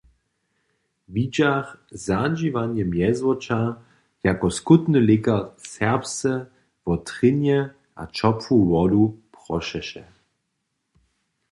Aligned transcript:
Widźach 1.13 1.69
zadźiwane 2.05 2.81
mjezwoča, 2.91 3.59
jako 4.27 4.47
skótny 4.57 4.99
lěkar 5.09 5.43
serbsce 5.75 6.31
wo 6.83 6.93
trjenje 7.07 7.59
a 8.01 8.03
ćopłu 8.15 8.57
wodu 8.71 9.03
prošeše. 9.35 10.03